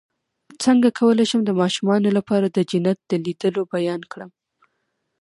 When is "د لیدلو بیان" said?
3.09-4.01